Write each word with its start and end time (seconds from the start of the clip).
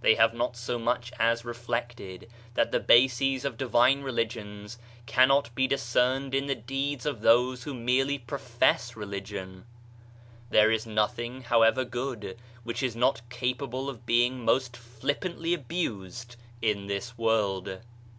They 0.00 0.14
have 0.14 0.32
not 0.32 0.56
so 0.56 0.78
much 0.78 1.12
as 1.18 1.44
reflected, 1.44 2.30
that 2.54 2.72
the 2.72 2.80
bases 2.80 3.44
of 3.44 3.58
divine 3.58 4.00
religions 4.00 4.78
cannot 5.04 5.54
be 5.54 5.66
discerned 5.66 6.34
in 6.34 6.46
the 6.46 6.54
deeds 6.54 7.04
of 7.04 7.20
those 7.20 7.64
who 7.64 7.74
merely 7.74 8.18
profess 8.18 8.96
religion. 8.96 9.66
There 10.48 10.70
is 10.70 10.86
nothing, 10.86 11.42
however 11.42 11.84
good, 11.84 12.38
which 12.64 12.82
is 12.82 12.96
not 12.96 13.20
cap 13.28 13.60
able 13.60 13.90
of 13.90 14.06
being 14.06 14.42
most 14.46 14.78
flippantly 14.78 15.52
abused 15.52 16.36
in 16.62 16.86
this 16.86 17.18
world. 17.18 17.80